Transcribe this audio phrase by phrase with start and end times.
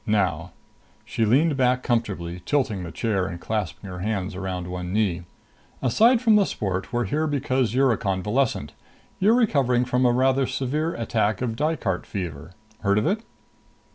[0.07, 0.51] Now"
[1.05, 5.25] She leaned back comfortably, tilting the chair and clasping her hands around one knee.
[5.79, 8.73] "Aside from the sport, we're here because you're a convalescent.
[9.19, 12.53] You're recovering from a rather severe attack of Dykart Fever.
[12.81, 13.21] Heard of it?"